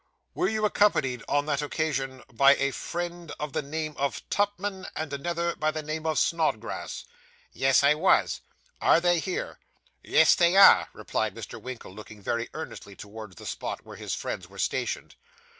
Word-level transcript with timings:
'Were 0.33 0.49
you 0.49 0.65
accompanied 0.65 1.23
on 1.27 1.45
that 1.45 1.61
occasion 1.61 2.23
by 2.33 2.55
a 2.55 2.71
friend 2.71 3.31
of 3.39 3.53
the 3.53 3.61
name 3.61 3.93
of 3.97 4.27
Tupman, 4.31 4.87
and 4.95 5.13
another 5.13 5.55
by 5.55 5.69
the 5.69 5.83
name 5.83 6.07
of 6.07 6.17
Snodgrass?' 6.17 7.05
'Yes, 7.53 7.83
I 7.83 7.93
was.' 7.93 8.41
'Are 8.81 8.99
they 8.99 9.19
here?' 9.19 9.59
Yes, 10.01 10.33
they 10.33 10.57
are,' 10.57 10.89
replied 10.93 11.35
Mr. 11.35 11.61
Winkle, 11.61 11.93
looking 11.93 12.19
very 12.19 12.49
earnestly 12.55 12.95
towards 12.95 13.35
the 13.35 13.45
spot 13.45 13.85
where 13.85 13.95
his 13.97 14.15
friends 14.15 14.49
were 14.49 14.57
stationed. 14.57 15.13